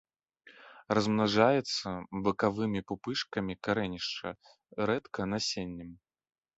Размнажаецца 0.97 1.87
бакавымі 2.29 2.79
пупышкамі 2.95 3.53
карэнішча, 3.71 4.29
рэдка 4.93 5.33
насеннем. 5.33 5.99